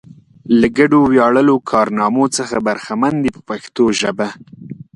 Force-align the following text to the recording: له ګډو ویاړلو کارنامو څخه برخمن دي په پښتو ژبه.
له 0.59 0.67
ګډو 0.77 0.99
ویاړلو 1.11 1.55
کارنامو 1.71 2.25
څخه 2.37 2.55
برخمن 2.67 3.13
دي 3.23 3.29
په 3.35 3.41
پښتو 3.49 3.83
ژبه. 3.99 4.27